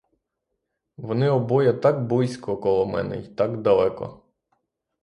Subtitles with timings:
[0.97, 4.23] Вони обоє так близько коло мене й так далеко!